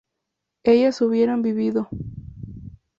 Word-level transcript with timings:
ellas 0.63 0.99
hubieran 1.01 1.43
vivido 1.43 1.87